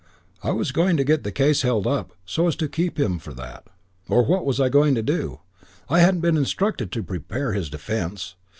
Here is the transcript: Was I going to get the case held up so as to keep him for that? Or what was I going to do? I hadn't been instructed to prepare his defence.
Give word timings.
Was 0.43 0.71
I 0.71 0.73
going 0.73 0.97
to 0.97 1.03
get 1.03 1.23
the 1.23 1.31
case 1.31 1.61
held 1.61 1.85
up 1.85 2.13
so 2.25 2.47
as 2.47 2.55
to 2.55 2.67
keep 2.67 2.99
him 2.99 3.19
for 3.19 3.35
that? 3.35 3.67
Or 4.09 4.25
what 4.25 4.45
was 4.47 4.59
I 4.59 4.67
going 4.67 4.95
to 4.95 5.03
do? 5.03 5.41
I 5.89 5.99
hadn't 5.99 6.21
been 6.21 6.37
instructed 6.37 6.91
to 6.93 7.03
prepare 7.03 7.53
his 7.53 7.69
defence. 7.69 8.33